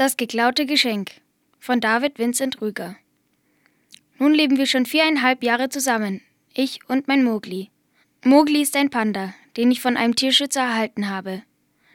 Das 0.00 0.16
geklaute 0.16 0.64
Geschenk 0.64 1.10
von 1.58 1.78
David 1.78 2.18
Vincent 2.18 2.62
Rüger. 2.62 2.96
Nun 4.18 4.32
leben 4.32 4.56
wir 4.56 4.64
schon 4.64 4.86
viereinhalb 4.86 5.44
Jahre 5.44 5.68
zusammen, 5.68 6.22
ich 6.54 6.80
und 6.88 7.06
mein 7.06 7.22
Mogli. 7.22 7.68
Mogli 8.24 8.62
ist 8.62 8.76
ein 8.76 8.88
Panda, 8.88 9.34
den 9.58 9.70
ich 9.70 9.82
von 9.82 9.98
einem 9.98 10.16
Tierschützer 10.16 10.62
erhalten 10.62 11.10
habe. 11.10 11.42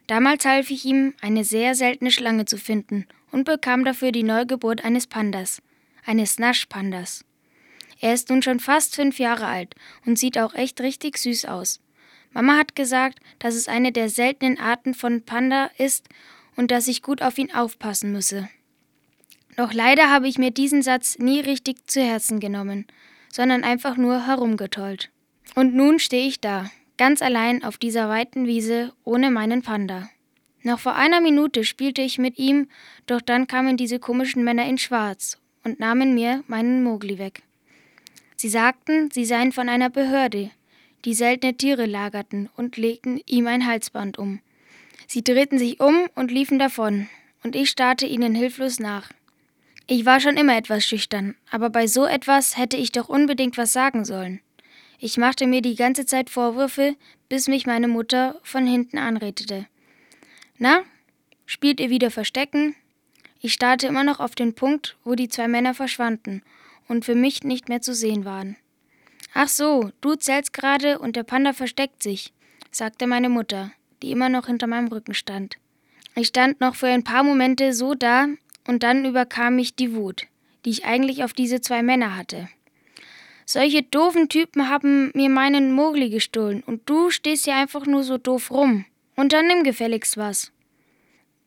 Damals 0.05 0.45
half 0.45 0.69
ich 0.69 0.85
ihm, 0.85 1.15
eine 1.19 1.43
sehr 1.43 1.73
seltene 1.73 2.11
Schlange 2.11 2.45
zu 2.45 2.59
finden 2.59 3.07
und 3.31 3.45
bekam 3.45 3.83
dafür 3.83 4.11
die 4.11 4.21
Neugeburt 4.21 4.85
eines 4.85 5.07
Pandas, 5.07 5.63
eines 6.05 6.37
Naschpandas. 6.37 7.25
Er 8.01 8.13
ist 8.13 8.29
nun 8.29 8.43
schon 8.43 8.59
fast 8.59 8.93
fünf 8.93 9.17
Jahre 9.17 9.47
alt 9.47 9.73
und 10.05 10.19
sieht 10.19 10.37
auch 10.37 10.53
echt 10.53 10.79
richtig 10.79 11.17
süß 11.17 11.45
aus. 11.45 11.79
Mama 12.33 12.55
hat 12.55 12.75
gesagt, 12.75 13.17
dass 13.39 13.55
es 13.55 13.67
eine 13.67 13.91
der 13.91 14.09
seltenen 14.09 14.59
Arten 14.59 14.93
von 14.93 15.23
Panda 15.23 15.71
ist 15.79 16.07
und 16.55 16.71
dass 16.71 16.87
ich 16.87 17.01
gut 17.01 17.21
auf 17.21 17.37
ihn 17.37 17.53
aufpassen 17.53 18.11
müsse. 18.11 18.49
Doch 19.57 19.73
leider 19.73 20.09
habe 20.11 20.27
ich 20.27 20.37
mir 20.37 20.51
diesen 20.51 20.81
Satz 20.81 21.17
nie 21.17 21.39
richtig 21.39 21.87
zu 21.87 22.01
Herzen 22.01 22.39
genommen, 22.39 22.85
sondern 23.31 23.63
einfach 23.63 23.97
nur 23.97 24.27
herumgetollt. 24.27 25.11
Und 25.55 25.75
nun 25.75 25.99
stehe 25.99 26.27
ich 26.27 26.41
da, 26.41 26.69
ganz 26.97 27.21
allein 27.21 27.63
auf 27.63 27.77
dieser 27.77 28.09
weiten 28.09 28.45
Wiese 28.45 28.93
ohne 29.03 29.31
meinen 29.31 29.61
Panda. 29.61 30.09
Noch 30.63 30.79
vor 30.79 30.95
einer 30.95 31.21
Minute 31.21 31.63
spielte 31.63 32.01
ich 32.01 32.17
mit 32.17 32.39
ihm, 32.39 32.67
doch 33.05 33.21
dann 33.21 33.47
kamen 33.47 33.77
diese 33.77 33.99
komischen 33.99 34.43
Männer 34.43 34.65
in 34.65 34.77
Schwarz 34.77 35.37
und 35.63 35.79
nahmen 35.79 36.15
mir 36.15 36.43
meinen 36.47 36.83
Mogli 36.83 37.19
weg. 37.19 37.43
Sie 38.35 38.49
sagten, 38.49 39.11
sie 39.11 39.25
seien 39.25 39.51
von 39.51 39.69
einer 39.69 39.89
Behörde, 39.89 40.51
die 41.05 41.13
seltene 41.13 41.55
Tiere 41.55 41.85
lagerten 41.85 42.49
und 42.57 42.77
legten 42.77 43.21
ihm 43.25 43.47
ein 43.47 43.65
Halsband 43.65 44.17
um. 44.17 44.39
Sie 45.07 45.23
drehten 45.23 45.57
sich 45.57 45.79
um 45.79 46.07
und 46.15 46.31
liefen 46.31 46.59
davon, 46.59 47.07
und 47.43 47.55
ich 47.55 47.69
starrte 47.69 48.05
ihnen 48.05 48.35
hilflos 48.35 48.79
nach. 48.79 49.09
Ich 49.87 50.05
war 50.05 50.19
schon 50.19 50.35
immer 50.35 50.57
etwas 50.57 50.83
schüchtern, 50.83 51.35
aber 51.51 51.69
bei 51.69 51.85
so 51.85 52.05
etwas 52.05 52.57
hätte 52.57 52.75
ich 52.75 52.91
doch 52.91 53.07
unbedingt 53.07 53.57
was 53.57 53.71
sagen 53.71 54.03
sollen. 54.03 54.41
Ich 54.99 55.17
machte 55.17 55.45
mir 55.45 55.61
die 55.61 55.75
ganze 55.75 56.05
Zeit 56.05 56.29
Vorwürfe, 56.29 56.95
bis 57.29 57.47
mich 57.47 57.67
meine 57.67 57.87
Mutter 57.87 58.39
von 58.43 58.65
hinten 58.65 58.97
anredete. 58.97 59.67
Na, 60.57 60.81
spielt 61.45 61.79
ihr 61.79 61.89
wieder 61.89 62.09
Verstecken? 62.09 62.75
Ich 63.41 63.53
starrte 63.53 63.85
immer 63.85 64.03
noch 64.03 64.19
auf 64.19 64.33
den 64.33 64.55
Punkt, 64.55 64.97
wo 65.03 65.13
die 65.13 65.29
zwei 65.29 65.47
Männer 65.47 65.75
verschwanden 65.75 66.41
und 66.87 67.05
für 67.05 67.15
mich 67.15 67.43
nicht 67.43 67.69
mehr 67.69 67.81
zu 67.81 67.93
sehen 67.93 68.25
waren. 68.25 68.55
Ach 69.33 69.49
so, 69.49 69.91
du 70.01 70.15
zählst 70.15 70.53
gerade 70.53 70.97
und 70.97 71.15
der 71.15 71.23
Panda 71.23 71.53
versteckt 71.53 72.01
sich, 72.01 72.33
sagte 72.71 73.05
meine 73.05 73.29
Mutter 73.29 73.71
die 74.05 74.11
immer 74.11 74.29
noch 74.29 74.45
hinter 74.45 74.67
meinem 74.67 74.87
Rücken 74.87 75.15
stand. 75.15 75.57
Ich 76.15 76.27
stand 76.27 76.61
noch 76.61 76.75
für 76.75 76.87
ein 76.87 77.03
paar 77.03 77.23
Momente 77.23 77.73
so 77.73 77.95
da, 77.95 78.27
und 78.67 78.83
dann 78.83 79.03
überkam 79.05 79.55
mich 79.55 79.75
die 79.75 79.95
Wut, 79.95 80.27
die 80.63 80.69
ich 80.69 80.85
eigentlich 80.85 81.23
auf 81.23 81.33
diese 81.33 81.59
zwei 81.59 81.81
Männer 81.81 82.15
hatte. 82.15 82.47
Solche 83.45 83.83
doofen 83.83 84.29
Typen 84.29 84.69
haben 84.69 85.11
mir 85.13 85.29
meinen 85.29 85.71
Mogli 85.71 86.09
gestohlen, 86.09 86.61
und 86.63 86.87
du 86.87 87.09
stehst 87.09 87.45
hier 87.45 87.55
einfach 87.55 87.87
nur 87.87 88.03
so 88.03 88.19
doof 88.19 88.51
rum. 88.51 88.85
Und 89.15 89.33
dann 89.33 89.47
nimm 89.47 89.63
gefälligst 89.63 90.17
was. 90.17 90.51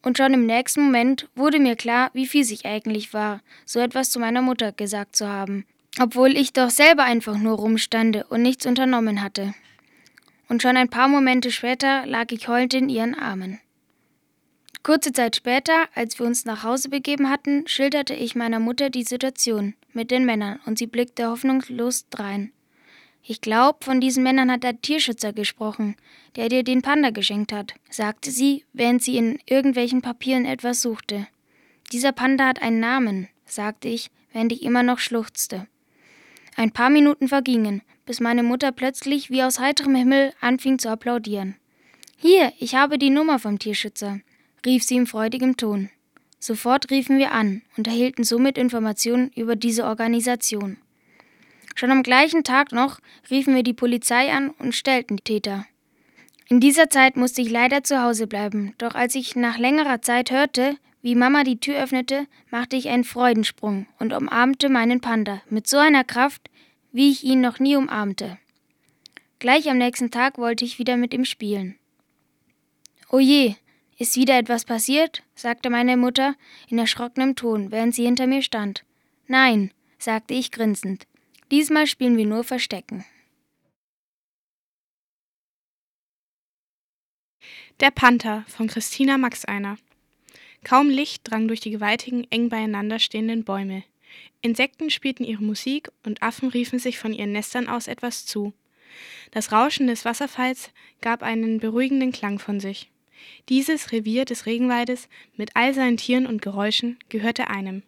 Und 0.02 0.18
schon 0.18 0.34
im 0.34 0.46
nächsten 0.46 0.82
Moment 0.82 1.28
wurde 1.36 1.60
mir 1.60 1.76
klar, 1.76 2.10
wie 2.12 2.26
fies 2.26 2.50
ich 2.50 2.66
eigentlich 2.66 3.14
war, 3.14 3.40
so 3.66 3.78
etwas 3.78 4.10
zu 4.10 4.18
meiner 4.18 4.42
Mutter 4.42 4.72
gesagt 4.72 5.14
zu 5.14 5.28
haben, 5.28 5.64
obwohl 6.00 6.36
ich 6.36 6.52
doch 6.52 6.70
selber 6.70 7.04
einfach 7.04 7.36
nur 7.36 7.56
rumstande 7.56 8.24
und 8.28 8.42
nichts 8.42 8.66
unternommen 8.66 9.22
hatte 9.22 9.54
und 10.48 10.62
schon 10.62 10.77
ein 10.77 10.88
paar 10.88 11.08
Momente 11.08 11.50
später 11.50 12.06
lag 12.06 12.27
ich 12.30 12.48
heulend 12.48 12.74
in 12.74 12.88
ihren 12.88 13.14
Armen. 13.14 13.60
Kurze 14.82 15.12
Zeit 15.12 15.36
später, 15.36 15.86
als 15.94 16.18
wir 16.18 16.27
uns 16.27 16.44
nach 16.44 16.62
Hause 16.62 16.88
begeben 16.88 17.28
hatten, 17.28 17.66
schilderte 17.66 18.14
ich 18.14 18.34
meiner 18.34 18.58
Mutter 18.58 18.91
die 18.91 19.02
Situation 19.02 19.74
mit 19.92 20.10
den 20.10 20.24
Männern 20.24 20.60
und 20.64 20.78
sie 20.78 20.86
blickte 20.86 21.28
hoffnungslos 21.28 22.08
drein. 22.08 22.52
Ich 23.22 23.42
glaub, 23.42 23.84
von 23.84 24.00
diesen 24.00 24.22
Männern 24.22 24.50
hat 24.50 24.62
der 24.62 24.81
Tierschützer 24.81 25.34
gesprochen, 25.34 25.97
der 26.36 26.48
dir 26.48 26.62
den 26.62 26.80
Panda 26.80 27.10
geschenkt 27.10 27.53
hat, 27.53 27.75
sagte 27.91 28.30
sie, 28.30 28.65
während 28.72 29.03
sie 29.03 29.19
in 29.19 29.38
irgendwelchen 29.44 30.00
Papieren 30.00 30.47
etwas 30.47 30.80
suchte. 30.80 31.26
Dieser 31.92 32.12
Panda 32.12 32.47
hat 32.47 32.62
einen 32.62 32.80
Namen, 32.80 33.28
sagte 33.44 33.88
ich, 33.88 34.10
während 34.32 34.53
ich 34.53 34.62
immer 34.62 34.82
noch 34.82 34.98
schluchzte. 34.98 35.66
Ein 36.58 36.72
paar 36.72 36.91
Minuten 36.91 37.28
vergingen, 37.28 37.82
bis 38.04 38.19
meine 38.19 38.42
Mutter 38.42 38.72
plötzlich 38.72 39.30
wie 39.30 39.44
aus 39.44 39.60
heiterem 39.60 39.94
Himmel 39.94 40.32
anfing 40.41 40.80
zu 40.80 40.91
applaudieren. 40.91 41.54
Hier, 42.16 42.52
ich 42.58 42.74
habe 42.74 42.98
die 42.98 43.10
Nummer 43.10 43.38
vom 43.38 43.60
Tierschützer, 43.60 44.19
rief 44.66 44.82
sie 44.82 44.97
in 44.97 45.06
freudigem 45.06 45.56
Ton. 45.56 45.88
Sofort 46.41 46.91
riefen 46.91 47.16
wir 47.16 47.30
an 47.30 47.62
und 47.76 47.86
erhielten 47.86 48.24
somit 48.24 48.58
Informationen 48.58 49.30
über 49.36 49.54
diese 49.54 49.84
Organisation. 49.84 50.78
Schon 51.76 51.92
am 51.92 52.02
gleichen 52.02 52.42
Tag 52.42 52.72
noch 52.72 52.98
riefen 53.30 53.54
wir 53.54 53.62
die 53.62 53.72
Polizei 53.72 54.32
an 54.32 54.50
und 54.50 54.74
stellten 54.74 55.18
die 55.18 55.22
Täter. 55.22 55.64
In 56.48 56.58
dieser 56.58 56.91
Zeit 56.91 57.16
musste 57.16 57.41
ich 57.41 57.50
leider 57.50 57.84
zu 57.84 58.02
Hause 58.02 58.26
bleiben, 58.26 58.74
doch 58.78 58.97
als 58.97 59.14
ich 59.14 59.36
nach 59.36 59.58
längerer 59.58 60.02
Zeit 60.02 60.32
hörte, 60.32 60.76
wie 61.08 61.14
Mama 61.14 61.42
die 61.42 61.58
Tür 61.58 61.82
öffnete, 61.82 62.26
machte 62.50 62.76
ich 62.76 62.91
einen 62.91 63.02
Freudensprung 63.02 63.86
und 63.98 64.12
umarmte 64.12 64.69
meinen 64.69 65.00
Panda 65.00 65.41
mit 65.48 65.66
so 65.66 65.78
einer 65.78 66.04
Kraft, 66.04 66.50
wie 66.92 67.10
ich 67.10 67.24
ihn 67.24 67.41
noch 67.41 67.60
nie 67.60 67.76
umarmte. 67.76 68.36
Gleich 69.38 69.70
am 69.70 69.78
nächsten 69.78 70.10
Tag 70.10 70.36
wollte 70.36 70.66
ich 70.66 70.78
wieder 70.78 70.98
mit 70.98 71.14
ihm 71.14 71.24
spielen. 71.24 71.78
O 73.08 73.18
je, 73.18 73.54
ist 73.97 74.16
wieder 74.16 74.36
etwas 74.36 74.66
passiert? 74.66 75.22
sagte 75.34 75.70
meine 75.70 75.97
Mutter 75.97 76.34
in 76.68 76.78
erschrockenem 76.78 77.36
Ton, 77.36 77.70
während 77.70 77.94
sie 77.94 78.04
hinter 78.04 78.26
mir 78.26 78.42
stand. 78.42 78.84
Nein, 79.28 79.72
sagte 79.98 80.34
ich 80.34 80.50
grinsend. 80.50 81.06
Diesmal 81.50 81.86
spielen 81.86 82.18
wir 82.18 82.26
nur 82.26 82.44
Verstecken. 82.44 83.06
Der 87.80 87.92
Panther 87.92 88.44
von 88.47 88.66
Christina 88.66 89.16
Maxeiner. 89.16 89.78
Kaum 90.68 90.90
Licht 90.90 91.22
drang 91.24 91.48
durch 91.48 91.60
die 91.60 91.70
gewaltigen, 91.70 92.26
eng 92.28 92.50
beieinander 92.50 92.98
stehenden 92.98 93.42
Bäume. 93.42 93.84
Insekten 94.42 94.90
spielten 94.90 95.24
ihre 95.24 95.42
Musik 95.42 95.90
und 96.04 96.22
Affen 96.22 96.50
riefen 96.50 96.78
sich 96.78 96.98
von 96.98 97.14
ihren 97.14 97.32
Nestern 97.32 97.68
aus 97.68 97.88
etwas 97.88 98.26
zu. 98.26 98.52
Das 99.30 99.50
Rauschen 99.50 99.86
des 99.86 100.04
Wasserfalls 100.04 100.70
gab 101.00 101.22
einen 101.22 101.58
beruhigenden 101.58 102.12
Klang 102.12 102.38
von 102.38 102.60
sich. 102.60 102.90
Dieses 103.48 103.92
Revier 103.92 104.26
des 104.26 104.44
Regenwaldes 104.44 105.08
mit 105.38 105.56
all 105.56 105.72
seinen 105.72 105.96
Tieren 105.96 106.26
und 106.26 106.42
Geräuschen 106.42 106.98
gehörte 107.08 107.48
einem, 107.48 107.82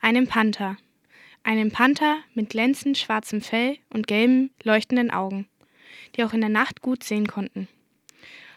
einem 0.00 0.26
Panther. 0.26 0.78
Einem 1.42 1.70
Panther 1.70 2.16
mit 2.32 2.48
glänzend 2.48 2.96
schwarzem 2.96 3.42
Fell 3.42 3.76
und 3.90 4.06
gelben, 4.06 4.52
leuchtenden 4.62 5.10
Augen, 5.10 5.48
die 6.16 6.24
auch 6.24 6.32
in 6.32 6.40
der 6.40 6.48
Nacht 6.48 6.80
gut 6.80 7.04
sehen 7.04 7.26
konnten. 7.26 7.68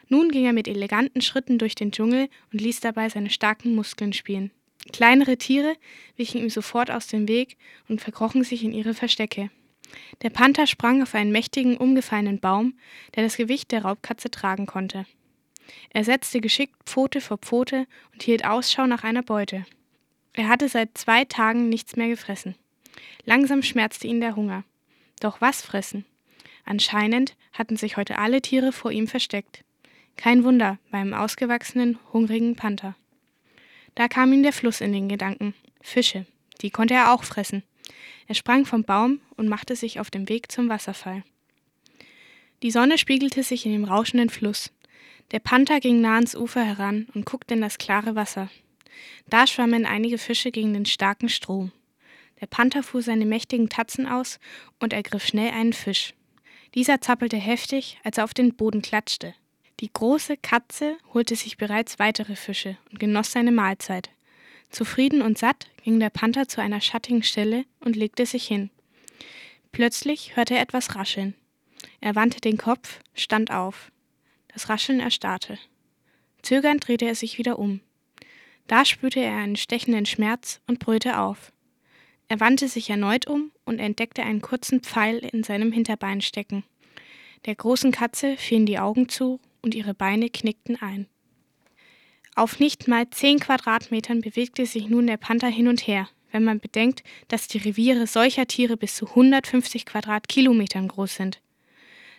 Nun 0.08 0.30
ging 0.30 0.46
er 0.46 0.54
mit 0.54 0.68
eleganten 0.68 1.22
Schritten 1.22 1.58
durch 1.58 1.76
den 1.76 1.92
Dschungel 1.92 2.30
und 2.52 2.62
ließ 2.62 2.80
dabei 2.80 3.10
seine 3.10 3.30
starken 3.30 3.76
Muskeln 3.76 4.14
spielen. 4.14 4.52
Kleinere 4.92 5.38
Tiere 5.38 5.76
wichen 6.16 6.40
ihm 6.40 6.50
sofort 6.50 6.92
aus 6.92 7.08
dem 7.08 7.28
Weg 7.28 7.58
und 7.88 8.02
verkrochen 8.02 8.44
sich 8.44 8.64
in 8.64 8.72
ihre 8.72 8.94
Verstecke. 8.94 9.50
Der 10.22 10.30
Panther 10.30 10.68
sprang 10.68 11.02
auf 11.02 11.16
einen 11.16 11.32
mächtigen, 11.32 11.78
umgefallenen 11.78 12.40
Baum, 12.40 12.78
der 13.16 13.24
das 13.24 13.38
Gewicht 13.38 13.72
der 13.72 13.84
Raubkatze 13.84 14.30
tragen 14.30 14.66
konnte. 14.66 15.06
Er 15.90 16.04
setzte 16.04 16.42
geschickt 16.42 16.76
Pfote 16.86 17.22
vor 17.22 17.38
Pfote 17.38 17.88
und 18.14 18.24
hielt 18.24 18.46
Ausschau 18.46 18.86
nach 18.86 19.04
einer 19.04 19.24
Beute. 19.24 19.66
Er 20.34 20.50
hatte 20.50 20.70
seit 20.70 20.98
zwei 20.98 21.26
Tagen 21.26 21.70
nichts 21.70 21.96
mehr 21.96 22.08
gefressen. 22.08 22.56
Langsam 23.24 23.64
schmerzte 23.64 24.08
ihn 24.08 24.22
der 24.22 24.36
Hunger. 24.36 24.64
Doch 25.20 25.42
was 25.42 25.62
fressen? 25.62 26.06
Anscheinend 26.66 27.36
hatten 27.54 27.78
sich 27.78 27.98
heute 27.98 28.18
alle 28.18 28.42
Tiere 28.42 28.72
vor 28.72 28.92
ihm 28.92 29.08
versteckt. 29.08 29.65
Kein 30.18 30.44
Wunder 30.44 30.80
beim 30.92 31.14
ausgewachsenen, 31.14 32.00
hungrigen 32.14 32.56
Panther. 32.56 32.96
Da 33.96 34.08
kam 34.08 34.34
ihm 34.34 34.44
der 34.44 34.54
Fluss 34.54 34.82
in 34.82 34.94
den 34.94 35.10
Gedanken. 35.10 35.54
Fische, 35.82 36.26
die 36.62 36.70
konnte 36.70 36.94
er 36.94 37.14
auch 37.14 37.24
fressen. 37.24 37.64
Er 38.28 38.36
sprang 38.36 38.66
vom 38.66 38.84
Baum 38.84 39.20
und 39.38 39.48
machte 39.48 39.76
sich 39.76 40.00
auf 40.00 40.10
den 40.10 40.28
Weg 40.30 40.52
zum 40.52 40.70
Wasserfall. 40.70 41.24
Die 42.64 42.72
Sonne 42.72 42.98
spiegelte 42.98 43.44
sich 43.44 43.66
in 43.66 43.72
dem 43.72 43.84
rauschenden 43.84 44.30
Fluss. 44.30 44.72
Der 45.32 45.40
Panther 45.40 45.80
ging 45.80 46.02
nah 46.02 46.16
ans 46.16 46.36
Ufer 46.36 46.64
heran 46.64 47.08
und 47.14 47.26
guckte 47.26 47.54
in 47.54 47.62
das 47.62 47.78
klare 47.78 48.16
Wasser. 48.16 48.50
Da 49.30 49.46
schwammen 49.48 49.86
einige 49.86 50.18
Fische 50.18 50.52
gegen 50.52 50.74
den 50.74 50.86
starken 50.86 51.30
Strom. 51.30 51.72
Der 52.42 52.48
Panther 52.48 52.84
fuhr 52.84 53.02
seine 53.02 53.26
mächtigen 53.26 53.70
Tatzen 53.70 54.08
aus 54.08 54.40
und 54.80 54.94
ergriff 54.94 55.26
schnell 55.26 55.52
einen 55.52 55.74
Fisch. 55.74 56.14
Dieser 56.74 57.02
zappelte 57.02 57.38
heftig, 57.38 58.00
als 58.04 58.18
er 58.18 58.24
auf 58.24 58.34
den 58.34 58.56
Boden 58.56 58.82
klatschte. 58.82 59.34
Die 59.82 59.92
große 59.92 60.38
Katze 60.38 60.98
holte 61.14 61.36
sich 61.36 61.58
bereits 61.58 62.00
weitere 62.00 62.36
Fische 62.36 62.78
und 62.90 63.00
genoss 63.00 63.32
seine 63.32 63.52
Mahlzeit. 63.52 64.10
Zufrieden 64.70 65.22
und 65.22 65.38
satt 65.38 65.70
ging 65.84 66.00
der 66.00 66.10
Panther 66.10 66.48
zu 66.48 66.62
einer 66.62 66.82
schattigen 66.82 67.24
Stelle 67.24 67.66
und 67.82 67.96
legte 67.96 68.26
sich 68.26 68.48
hin. 68.48 68.70
Plötzlich 69.72 70.38
hörte 70.38 70.56
er 70.56 70.62
etwas 70.62 70.96
rascheln. 70.96 71.36
Er 72.00 72.16
wandte 72.16 72.40
den 72.40 72.58
Kopf, 72.58 73.02
stand 73.14 73.52
auf. 73.52 73.92
Das 74.48 74.70
Rascheln 74.70 75.02
erstarrte. 75.02 75.60
Zögernd 76.42 76.88
drehte 76.88 77.06
er 77.06 77.16
sich 77.16 77.38
wieder 77.38 77.60
um. 77.60 77.82
Da 78.68 78.86
spürte 78.86 79.20
er 79.20 79.36
einen 79.36 79.58
stechenden 79.58 80.06
Schmerz 80.06 80.62
und 80.68 80.80
brüllte 80.80 81.20
auf. 81.20 81.52
Er 82.28 82.40
wandte 82.40 82.70
sich 82.70 82.90
erneut 82.90 83.28
um 83.28 83.52
und 83.66 83.80
entdeckte 83.80 84.24
einen 84.24 84.42
kurzen 84.42 84.82
Pfeil 84.82 85.18
in 85.18 85.44
seinem 85.44 85.72
Hinterbein 85.72 86.22
stecken. 86.22 86.64
Der 87.46 87.56
großen 87.56 87.92
Katze 87.92 88.38
fielen 88.38 88.66
die 88.66 88.80
Augen 88.80 89.10
zu 89.10 89.40
und 89.66 89.76
ihre 89.76 89.94
Beine 89.94 90.30
knickten 90.30 90.82
ein. 90.82 91.08
Auf 92.36 92.60
nicht 92.60 92.88
mal 92.88 93.10
zehn 93.10 93.40
Quadratmetern 93.40 94.22
bewegte 94.22 94.66
sich 94.66 94.88
nun 94.88 95.08
der 95.08 95.18
Panther 95.18 95.48
hin 95.48 95.68
und 95.68 95.88
her, 95.88 96.08
wenn 96.32 96.44
man 96.44 96.60
bedenkt, 96.60 97.04
dass 97.28 97.48
die 97.48 97.58
Reviere 97.58 98.08
solcher 98.08 98.46
Tiere 98.46 98.78
bis 98.78 98.96
zu 98.96 99.08
150 99.08 99.86
Quadratkilometern 99.86 100.88
groß 100.88 101.16
sind. 101.16 101.42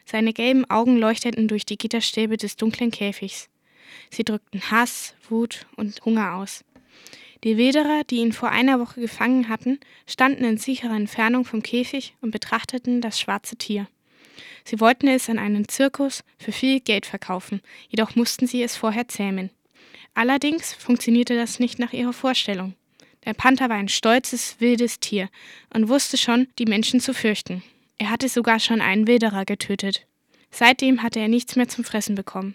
Seine 0.04 0.32
gelben 0.32 0.68
Augen 0.70 0.98
leuchteten 0.98 1.48
durch 1.48 1.64
die 1.64 1.78
Gitterstäbe 1.78 2.36
des 2.36 2.56
dunklen 2.56 2.90
Käfigs. 2.90 3.48
Sie 4.10 4.24
drückten 4.24 4.70
Hass, 4.70 5.14
Wut 5.28 5.66
und 5.76 6.04
Hunger 6.04 6.34
aus. 6.34 6.64
Die 7.44 7.56
Wilderer, 7.56 8.02
die 8.04 8.16
ihn 8.16 8.32
vor 8.32 8.48
einer 8.48 8.80
Woche 8.80 9.00
gefangen 9.00 9.48
hatten, 9.48 9.78
standen 10.06 10.44
in 10.44 10.58
sicherer 10.58 10.96
Entfernung 10.96 11.44
vom 11.44 11.62
Käfig 11.62 12.16
und 12.20 12.30
betrachteten 12.30 13.00
das 13.00 13.20
schwarze 13.20 13.56
Tier. 13.56 13.86
Sie 14.64 14.80
wollten 14.80 15.08
es 15.08 15.28
an 15.28 15.38
einen 15.38 15.68
Zirkus 15.68 16.24
für 16.38 16.52
viel 16.52 16.80
Geld 16.80 17.06
verkaufen, 17.06 17.60
jedoch 17.88 18.14
mussten 18.16 18.46
sie 18.46 18.62
es 18.62 18.76
vorher 18.76 19.08
zähmen. 19.08 19.50
Allerdings 20.14 20.72
funktionierte 20.72 21.36
das 21.36 21.58
nicht 21.58 21.78
nach 21.78 21.92
ihrer 21.92 22.12
Vorstellung. 22.12 22.74
Der 23.24 23.34
Panther 23.34 23.68
war 23.68 23.76
ein 23.76 23.88
stolzes, 23.88 24.56
wildes 24.60 25.00
Tier 25.00 25.28
und 25.74 25.88
wusste 25.88 26.16
schon, 26.16 26.48
die 26.58 26.64
Menschen 26.64 27.00
zu 27.00 27.12
fürchten. 27.12 27.62
Er 27.98 28.10
hatte 28.10 28.28
sogar 28.28 28.60
schon 28.60 28.80
einen 28.80 29.06
Wilderer 29.06 29.44
getötet. 29.44 30.06
Seitdem 30.50 31.02
hatte 31.02 31.20
er 31.20 31.28
nichts 31.28 31.56
mehr 31.56 31.68
zum 31.68 31.84
Fressen 31.84 32.14
bekommen. 32.14 32.54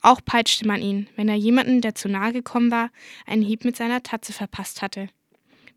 Auch 0.00 0.20
peitschte 0.24 0.66
man 0.66 0.82
ihn, 0.82 1.08
wenn 1.16 1.28
er 1.28 1.36
jemanden, 1.36 1.80
der 1.80 1.94
zu 1.94 2.08
nahe 2.08 2.32
gekommen 2.32 2.70
war, 2.70 2.90
einen 3.24 3.42
Hieb 3.42 3.64
mit 3.64 3.76
seiner 3.76 4.02
Tatze 4.02 4.32
verpasst 4.32 4.82
hatte. 4.82 5.08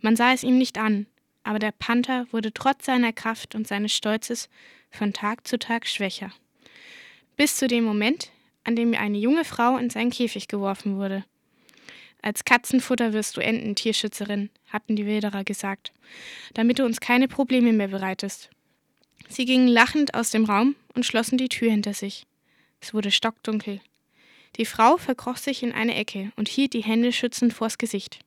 Man 0.02 0.16
sah 0.16 0.34
es 0.34 0.44
ihm 0.44 0.58
nicht 0.58 0.78
an, 0.78 1.06
aber 1.44 1.60
der 1.60 1.72
Panther 1.72 2.26
wurde 2.32 2.52
trotz 2.52 2.86
seiner 2.86 3.14
Kraft 3.14 3.56
und 3.56 3.68
seines 3.68 3.94
Stolzes 3.94 4.50
von 4.96 5.14
Tag 5.14 5.48
zu 5.48 5.60
Tag 5.60 5.88
schwächer. 5.88 6.32
Bis 7.38 7.58
zu 7.58 7.68
dem 7.68 7.84
Moment, 7.84 8.32
an 8.64 8.76
dem 8.76 8.94
eine 8.94 9.18
junge 9.18 9.46
Frau 9.46 9.78
in 9.78 9.90
seinen 9.90 10.10
Käfig 10.10 10.48
geworfen 10.48 10.98
wurde. 10.98 11.24
Als 12.22 12.44
Katzenfutter 12.44 13.14
wirst 13.14 13.38
du 13.38 13.42
enden, 13.42 13.76
Tierschützerin, 13.76 14.50
hatten 14.68 14.96
die 14.96 15.06
Wilderer 15.06 15.44
gesagt, 15.44 15.94
damit 16.56 16.80
du 16.80 16.86
uns 16.86 17.00
keine 17.00 17.28
Probleme 17.28 17.72
mehr 17.72 17.90
bereitest. 17.90 18.50
Sie 19.30 19.46
gingen 19.46 19.68
lachend 19.68 20.16
aus 20.16 20.32
dem 20.32 20.46
Raum 20.46 20.76
und 20.96 21.06
schlossen 21.06 21.38
die 21.38 21.50
Tür 21.50 21.70
hinter 21.70 21.94
sich. 21.94 22.26
Es 22.82 22.94
wurde 22.94 23.12
stockdunkel. 23.12 23.80
Die 24.58 24.66
Frau 24.66 24.98
verkroch 24.98 25.38
sich 25.38 25.64
in 25.64 25.72
eine 25.72 25.96
Ecke 25.96 26.32
und 26.36 26.48
hielt 26.48 26.74
die 26.74 26.84
Hände 26.84 27.12
schützend 27.12 27.54
vors 27.54 27.78
Gesicht. 27.78 28.20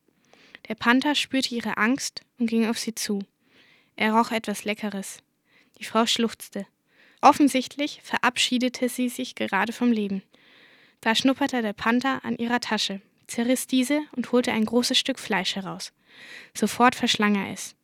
Der 0.69 0.75
Panther 0.75 1.15
spürte 1.15 1.55
ihre 1.55 1.77
Angst 1.77 2.23
und 2.39 2.49
ging 2.49 2.67
auf 2.67 2.79
sie 2.79 2.95
zu. 2.95 3.21
Er 3.97 4.13
roch 4.13 4.31
etwas 4.31 4.65
Leckeres. 4.65 5.19
Die 5.79 5.85
Frau 5.85 6.07
schluchzte. 6.07 6.67
Offensichtlich 7.21 8.01
verabschiedete 8.03 8.89
sie 8.89 9.09
sich 9.09 9.35
gerade 9.35 9.73
vom 9.73 9.93
Leben. 9.93 10.23
Da 11.01 11.15
schnupperte 11.15 11.63
der 11.63 11.73
Panther 11.73 12.25
an 12.25 12.37
ihrer 12.37 12.61
Tasche 12.61 13.01
zerriss 13.29 13.67
diese 13.67 14.01
und 14.17 14.33
holte 14.33 14.53
ein 14.53 14.65
großes 14.65 14.99
Stück 14.99 15.19
Fleisch 15.19 15.55
heraus. 15.55 15.93
Sofort 16.55 16.97
verschlang 16.97 17.37
er 17.37 17.53
es. 17.53 17.77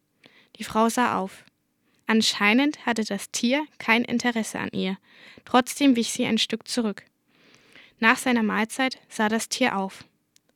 Die 0.57 0.65
Frau 0.65 0.89
sah 0.89 1.19
auf. 1.19 1.45
Anscheinend 2.07 2.85
hatte 2.85 3.05
das 3.05 3.31
Tier 3.31 3.65
kein 3.79 4.05
Interesse 4.05 4.59
an 4.59 4.71
ihr. 4.73 4.99
Trotzdem 5.45 5.97
wich 5.97 6.13
sie 6.13 6.27
ein 6.27 6.39
Stück 6.39 6.67
zurück. 6.67 7.05
Nach 7.99 8.19
seiner 8.19 8.43
Mahlzeit 8.43 8.99
sah 9.09 9.29
das 9.29 9.49
Tier 9.49 9.77
auf. 9.79 10.05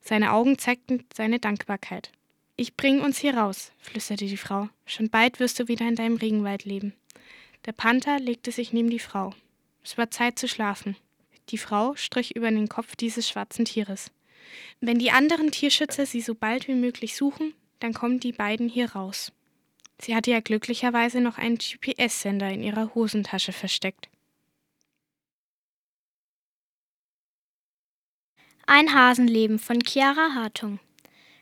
Seine 0.01 0.33
Augen 0.33 0.59
zeigten 0.59 1.05
seine 1.15 1.39
Dankbarkeit. 1.39 2.11
Ich 2.57 2.77
bring 2.77 3.01
uns 3.01 3.19
hier 3.19 3.37
raus, 3.37 3.73
flüsterte 3.79 4.27
die 4.27 4.37
Frau. 4.37 4.69
Schon 4.85 5.11
bald 5.11 5.39
wirst 5.39 5.61
du 5.61 5.69
wieder 5.69 5.87
in 5.87 5.95
deinem 5.95 6.17
Regenwald 6.17 6.65
leben. 6.65 6.93
Der 7.67 7.73
Panther 7.73 8.19
legte 8.19 8.53
sich 8.53 8.73
neben 8.73 8.91
die 8.91 8.99
Frau. 8.99 9.35
Es 9.83 9.99
war 9.99 10.11
Zeit 10.11 10.39
zu 10.39 10.49
schlafen. 10.49 10.97
Die 11.51 11.59
Frau 11.59 11.95
strich 11.97 12.37
über 12.37 12.51
den 12.51 12.69
Kopf 12.69 12.97
dieses 12.97 13.29
schwarzen 13.29 13.65
Tieres. 13.65 14.11
Wenn 14.81 14.99
die 14.99 15.11
anderen 15.11 15.51
Tierschützer 15.51 16.07
sie 16.07 16.21
so 16.21 16.35
bald 16.35 16.69
wie 16.69 16.75
möglich 16.75 17.17
suchen, 17.17 17.55
dann 17.81 17.95
kommen 17.95 18.21
die 18.21 18.33
beiden 18.33 18.69
hier 18.69 18.93
raus. 18.93 19.33
Sie 20.01 20.15
hatte 20.15 20.31
ja 20.31 20.41
glücklicherweise 20.41 21.21
noch 21.21 21.39
einen 21.39 21.59
GPS-Sender 21.59 22.51
in 22.51 22.63
ihrer 22.63 22.95
Hosentasche 22.95 23.53
versteckt. 23.53 24.09
Ein 28.67 28.95
Hasenleben 28.95 29.59
von 29.59 29.81
Chiara 29.81 30.35
Hartung. 30.35 30.79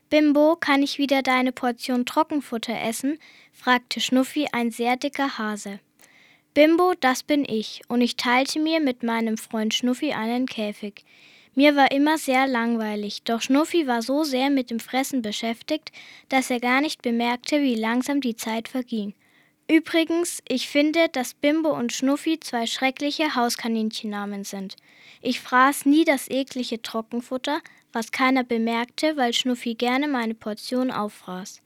Bimbo, 0.08 0.54
kann 0.54 0.84
ich 0.84 0.98
wieder 0.98 1.22
deine 1.22 1.50
Portion 1.50 2.06
Trockenfutter 2.06 2.80
essen? 2.80 3.18
fragte 3.52 4.00
Schnuffi, 4.00 4.46
ein 4.52 4.70
sehr 4.70 4.96
dicker 4.96 5.36
Hase. 5.36 5.80
Bimbo, 6.54 6.94
das 7.00 7.24
bin 7.24 7.44
ich, 7.44 7.82
und 7.88 8.00
ich 8.00 8.16
teilte 8.16 8.60
mir 8.60 8.80
mit 8.80 9.02
meinem 9.02 9.36
Freund 9.36 9.74
Schnuffi 9.74 10.12
einen 10.12 10.46
Käfig. 10.46 11.04
Mir 11.56 11.74
war 11.74 11.90
immer 11.90 12.18
sehr 12.18 12.46
langweilig, 12.46 13.24
doch 13.24 13.42
Schnuffi 13.42 13.88
war 13.88 14.00
so 14.00 14.22
sehr 14.22 14.48
mit 14.48 14.70
dem 14.70 14.78
Fressen 14.78 15.22
beschäftigt, 15.22 15.90
dass 16.28 16.50
er 16.50 16.60
gar 16.60 16.80
nicht 16.80 17.02
bemerkte, 17.02 17.60
wie 17.60 17.74
langsam 17.74 18.20
die 18.20 18.36
Zeit 18.36 18.68
verging. 18.68 19.14
Übrigens, 19.68 20.40
ich 20.46 20.68
finde, 20.68 21.08
dass 21.08 21.34
Bimbo 21.34 21.70
und 21.76 21.92
Schnuffi 21.92 22.38
zwei 22.38 22.66
schreckliche 22.66 23.34
Hauskaninchennamen 23.34 24.44
sind. 24.44 24.76
Ich 25.20 25.40
fraß 25.40 25.86
nie 25.86 26.04
das 26.04 26.30
eklige 26.30 26.80
Trockenfutter, 26.80 27.60
was 27.96 28.12
keiner 28.12 28.44
bemerkte, 28.44 29.16
weil 29.16 29.32
Schnuffi 29.32 29.74
gerne 29.74 30.06
meine 30.06 30.34
Portion 30.34 30.90
auffraß. 30.90 31.62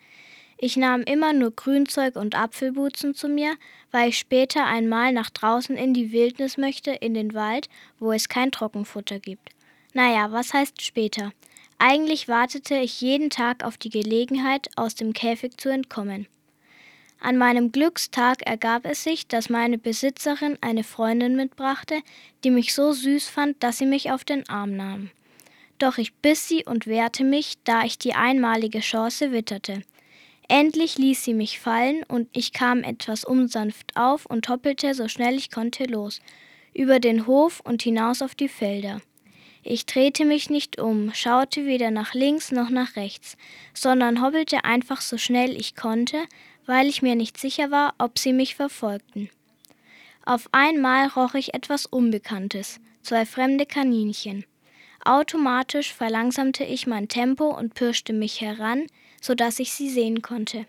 Ich 0.58 0.76
nahm 0.76 1.02
immer 1.02 1.32
nur 1.32 1.50
Grünzeug 1.50 2.14
und 2.14 2.36
Apfelbutzen 2.36 3.16
zu 3.16 3.28
mir, 3.28 3.56
weil 3.90 4.10
ich 4.10 4.18
später 4.18 4.64
einmal 4.64 5.12
nach 5.12 5.30
draußen 5.30 5.76
in 5.76 5.92
die 5.92 6.12
Wildnis 6.12 6.56
möchte, 6.56 6.92
in 6.92 7.14
den 7.14 7.34
Wald, 7.34 7.68
wo 7.98 8.12
es 8.12 8.28
kein 8.28 8.52
Trockenfutter 8.52 9.18
gibt. 9.18 9.50
Naja, 9.92 10.30
was 10.30 10.54
heißt 10.54 10.80
später? 10.80 11.32
Eigentlich 11.78 12.28
wartete 12.28 12.76
ich 12.76 13.00
jeden 13.00 13.30
Tag 13.30 13.64
auf 13.64 13.76
die 13.76 13.90
Gelegenheit, 13.90 14.68
aus 14.76 14.94
dem 14.94 15.12
Käfig 15.12 15.58
zu 15.58 15.68
entkommen. 15.68 16.28
An 17.18 17.38
meinem 17.38 17.72
Glückstag 17.72 18.42
ergab 18.46 18.84
es 18.84 19.02
sich, 19.02 19.26
dass 19.26 19.50
meine 19.50 19.78
Besitzerin 19.78 20.56
eine 20.60 20.84
Freundin 20.84 21.34
mitbrachte, 21.34 22.02
die 22.44 22.52
mich 22.52 22.72
so 22.72 22.92
süß 22.92 23.28
fand, 23.28 23.60
dass 23.64 23.78
sie 23.78 23.86
mich 23.86 24.12
auf 24.12 24.22
den 24.22 24.48
Arm 24.48 24.76
nahm. 24.76 25.10
Doch 25.80 25.96
ich 25.96 26.12
biss 26.12 26.46
sie 26.46 26.64
und 26.64 26.86
wehrte 26.86 27.24
mich, 27.24 27.54
da 27.64 27.84
ich 27.84 27.98
die 27.98 28.12
einmalige 28.12 28.80
Chance 28.80 29.32
witterte. 29.32 29.82
Endlich 30.46 30.98
ließ 30.98 31.24
sie 31.24 31.32
mich 31.32 31.58
fallen 31.58 32.02
und 32.06 32.28
ich 32.32 32.52
kam 32.52 32.84
etwas 32.84 33.24
unsanft 33.24 33.96
auf 33.96 34.26
und 34.26 34.48
hoppelte 34.48 34.94
so 34.94 35.08
schnell 35.08 35.36
ich 35.36 35.50
konnte 35.50 35.84
los, 35.84 36.20
über 36.74 37.00
den 37.00 37.26
Hof 37.26 37.60
und 37.64 37.82
hinaus 37.82 38.20
auf 38.20 38.34
die 38.34 38.48
Felder. 38.48 39.00
Ich 39.62 39.86
drehte 39.86 40.26
mich 40.26 40.50
nicht 40.50 40.78
um, 40.78 41.14
schaute 41.14 41.64
weder 41.64 41.90
nach 41.90 42.12
links 42.12 42.52
noch 42.52 42.68
nach 42.68 42.96
rechts, 42.96 43.38
sondern 43.72 44.22
hobbelte 44.22 44.64
einfach 44.64 45.00
so 45.00 45.16
schnell 45.16 45.58
ich 45.58 45.76
konnte, 45.76 46.18
weil 46.66 46.88
ich 46.88 47.00
mir 47.00 47.14
nicht 47.14 47.38
sicher 47.38 47.70
war, 47.70 47.94
ob 47.96 48.18
sie 48.18 48.34
mich 48.34 48.54
verfolgten. 48.54 49.30
Auf 50.26 50.46
einmal 50.52 51.08
roch 51.08 51.34
ich 51.34 51.54
etwas 51.54 51.86
Unbekanntes, 51.86 52.80
zwei 53.02 53.24
fremde 53.24 53.64
Kaninchen. 53.64 54.44
Automatisch 55.04 55.94
verlangsamte 55.94 56.64
ich 56.64 56.86
mein 56.86 57.08
Tempo 57.08 57.56
und 57.56 57.74
pirschte 57.74 58.12
mich 58.12 58.40
heran, 58.40 58.86
so 59.20 59.34
dass 59.34 59.58
ich 59.58 59.72
sie 59.72 59.88
sehen 59.88 60.20
konnte. 60.20 60.66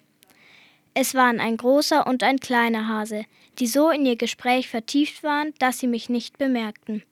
Es 0.94 1.16
waren 1.16 1.40
ein 1.40 1.58
großer 1.58 2.08
und 2.08 2.24
ein 2.24 2.40
kleiner 2.40 2.88
Hase, 2.88 3.26
die 3.60 3.68
so 3.68 3.90
in 3.90 4.06
ihr 4.06 4.16
Gespräch 4.16 4.70
vertieft 4.70 5.24
waren, 5.24 5.54
dass 5.60 5.80
sie 5.80 5.88
mich 5.88 6.10
nicht 6.10 6.38
bemerkten. 6.38 7.04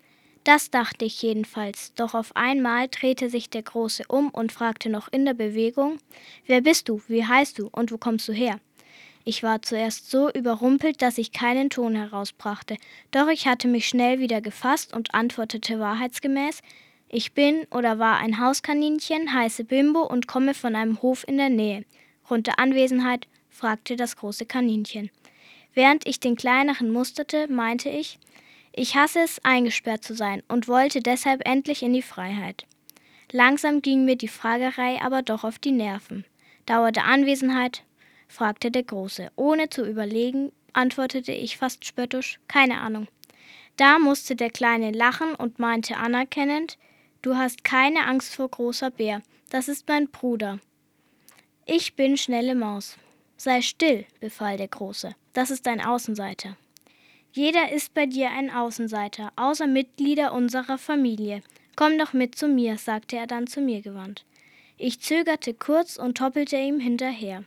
Das 0.43 0.71
dachte 0.71 1.05
ich 1.05 1.21
jedenfalls, 1.21 1.93
doch 1.95 2.13
auf 2.13 2.35
einmal 2.35 2.87
drehte 2.87 3.29
sich 3.29 3.49
der 3.49 3.63
Große 3.63 4.03
um 4.07 4.29
und 4.29 4.51
fragte 4.51 4.89
noch 4.89 5.09
in 5.11 5.25
der 5.25 5.33
Bewegung 5.33 5.99
Wer 6.45 6.61
bist 6.61 6.89
du, 6.89 7.01
wie 7.07 7.25
heißt 7.25 7.59
du 7.59 7.69
und 7.71 7.91
wo 7.91 7.97
kommst 7.97 8.27
du 8.27 8.33
her? 8.33 8.59
Ich 9.25 9.43
war 9.43 9.61
zuerst 9.61 10.09
so 10.09 10.31
überrumpelt, 10.31 11.01
dass 11.01 11.17
ich 11.17 11.33
keinen 11.33 11.69
Ton 11.69 11.95
herausbrachte, 11.95 12.77
doch 13.11 13.27
ich 13.27 13.47
hatte 13.47 13.67
mich 13.67 13.87
schnell 13.87 14.19
wieder 14.19 14.41
gefasst 14.41 14.93
und 14.93 15.13
antwortete 15.13 15.79
wahrheitsgemäß 15.79 16.61
Ich 17.09 17.33
bin 17.33 17.65
oder 17.71 17.99
war 17.99 18.17
ein 18.17 18.39
Hauskaninchen, 18.39 19.33
heiße 19.33 19.65
Bimbo 19.65 20.03
und 20.03 20.27
komme 20.27 20.53
von 20.53 20.75
einem 20.75 21.01
Hof 21.01 21.27
in 21.27 21.37
der 21.37 21.49
Nähe. 21.49 21.83
Grund 22.25 22.47
der 22.47 22.59
Anwesenheit? 22.59 23.27
fragte 23.49 23.95
das 23.95 24.15
große 24.15 24.45
Kaninchen. 24.45 25.09
Während 25.73 26.07
ich 26.07 26.19
den 26.19 26.35
kleineren 26.35 26.91
musterte, 26.91 27.51
meinte 27.51 27.89
ich 27.89 28.19
ich 28.71 28.95
hasse 28.95 29.19
es, 29.19 29.43
eingesperrt 29.43 30.03
zu 30.03 30.13
sein 30.15 30.43
und 30.47 30.67
wollte 30.67 31.01
deshalb 31.01 31.45
endlich 31.47 31.83
in 31.83 31.93
die 31.93 32.01
Freiheit. 32.01 32.65
Langsam 33.31 33.81
ging 33.81 34.05
mir 34.05 34.15
die 34.15 34.27
Fragerei 34.27 35.01
aber 35.01 35.21
doch 35.21 35.43
auf 35.43 35.59
die 35.59 35.71
Nerven. 35.71 36.25
Dauerte 36.65 37.03
Anwesenheit? 37.03 37.83
fragte 38.27 38.71
der 38.71 38.83
Große. 38.83 39.31
Ohne 39.35 39.69
zu 39.69 39.85
überlegen, 39.85 40.51
antwortete 40.73 41.31
ich 41.31 41.57
fast 41.57 41.83
spöttisch, 41.83 42.39
keine 42.47 42.79
Ahnung. 42.79 43.07
Da 43.75 43.97
musste 43.97 44.35
der 44.35 44.49
Kleine 44.49 44.91
lachen 44.91 45.35
und 45.35 45.57
meinte 45.57 45.97
anerkennend, 45.97 46.77
Du 47.21 47.35
hast 47.35 47.65
keine 47.65 48.07
Angst 48.07 48.33
vor 48.33 48.47
großer 48.47 48.91
Bär. 48.91 49.21
das 49.49 49.67
ist 49.67 49.87
mein 49.89 50.07
Bruder. 50.07 50.59
Ich 51.65 51.95
bin 51.95 52.15
Schnelle 52.15 52.55
Maus. 52.55 52.97
Sei 53.35 53.61
still, 53.61 54.05
befahl 54.21 54.55
der 54.55 54.69
Große, 54.69 55.15
das 55.33 55.51
ist 55.51 55.67
ein 55.67 55.81
Außenseiter. 55.81 56.55
Jeder 57.33 57.71
ist 57.71 57.93
bei 57.93 58.05
dir 58.05 58.31
ein 58.31 58.49
Außenseiter, 58.49 59.33
außer 59.35 59.67
Mitglieder 59.67 60.33
unserer 60.33 60.77
Familie. 60.77 61.41
Komm 61.75 61.97
doch 61.97 62.13
mit 62.13 62.35
zu 62.35 62.47
mir, 62.47 62.77
sagte 62.77 63.17
er 63.17 63.27
dann 63.27 63.47
zu 63.47 63.59
mir 63.61 63.81
gewandt. 63.81 64.25
Ich 64.77 65.01
zögerte 65.01 65.53
kurz 65.53 65.97
und 65.97 66.21
hoppelte 66.21 66.55
ihm 66.55 66.79
hinterher. 66.79 67.43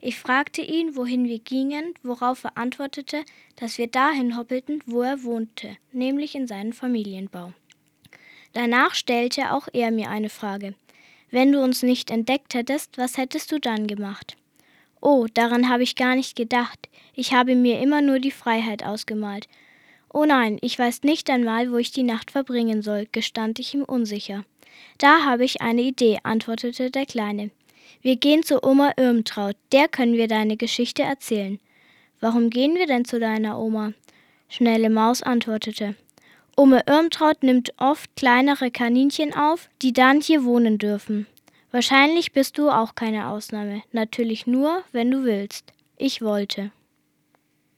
Ich 0.00 0.18
fragte 0.18 0.60
ihn, 0.60 0.96
wohin 0.96 1.24
wir 1.24 1.38
gingen, 1.38 1.94
worauf 2.02 2.44
er 2.44 2.58
antwortete, 2.58 3.24
dass 3.56 3.78
wir 3.78 3.86
dahin 3.86 4.36
hoppelten, 4.36 4.82
wo 4.86 5.02
er 5.02 5.22
wohnte, 5.22 5.76
nämlich 5.92 6.34
in 6.34 6.46
seinen 6.46 6.72
Familienbau. 6.72 7.52
Danach 8.54 8.94
stellte 8.94 9.52
auch 9.52 9.68
er 9.72 9.90
mir 9.90 10.08
eine 10.08 10.30
Frage. 10.30 10.74
Wenn 11.30 11.52
du 11.52 11.60
uns 11.62 11.82
nicht 11.82 12.10
entdeckt 12.10 12.54
hättest, 12.54 12.96
was 12.96 13.18
hättest 13.18 13.52
du 13.52 13.58
dann 13.58 13.86
gemacht? 13.86 14.36
Oh, 15.00 15.26
daran 15.34 15.68
habe 15.68 15.82
ich 15.82 15.96
gar 15.96 16.14
nicht 16.14 16.36
gedacht. 16.36 16.88
Ich 17.12 17.34
habe 17.34 17.56
mir 17.56 17.80
immer 17.80 18.00
nur 18.00 18.20
die 18.20 18.30
Freiheit 18.30 18.84
ausgemalt. 18.84 19.48
Oh 20.12 20.24
nein, 20.24 20.58
ich 20.62 20.78
weiß 20.78 21.02
nicht 21.02 21.28
einmal, 21.28 21.72
wo 21.72 21.76
ich 21.76 21.90
die 21.90 22.04
Nacht 22.04 22.30
verbringen 22.30 22.82
soll, 22.82 23.06
gestand 23.10 23.58
ich 23.58 23.74
ihm 23.74 23.82
unsicher. 23.82 24.44
Da 24.98 25.24
habe 25.24 25.44
ich 25.44 25.60
eine 25.60 25.82
Idee, 25.82 26.20
antwortete 26.22 26.90
der 26.90 27.06
Kleine. 27.06 27.50
Wir 28.00 28.16
gehen 28.16 28.44
zu 28.44 28.62
Oma 28.62 28.92
Irmtraut, 28.96 29.56
der 29.72 29.88
können 29.88 30.14
wir 30.14 30.28
deine 30.28 30.56
Geschichte 30.56 31.02
erzählen. 31.02 31.58
Warum 32.20 32.48
gehen 32.48 32.76
wir 32.76 32.86
denn 32.86 33.04
zu 33.04 33.18
deiner 33.18 33.58
Oma? 33.58 33.92
Schnelle 34.48 34.88
Maus 34.88 35.22
antwortete. 35.22 35.96
Oma 36.56 36.82
Irmtraut 36.86 37.42
nimmt 37.42 37.72
oft 37.78 38.14
kleinere 38.16 38.70
Kaninchen 38.70 39.34
auf, 39.34 39.68
die 39.82 39.92
dann 39.92 40.20
hier 40.20 40.44
wohnen 40.44 40.78
dürfen. 40.78 41.26
Wahrscheinlich 41.72 42.32
bist 42.32 42.58
du 42.58 42.70
auch 42.70 42.94
keine 42.94 43.28
Ausnahme. 43.28 43.82
Natürlich 43.90 44.46
nur, 44.46 44.84
wenn 44.92 45.10
du 45.10 45.24
willst. 45.24 45.72
Ich 45.96 46.22
wollte. 46.22 46.70